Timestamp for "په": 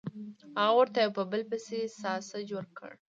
1.17-1.23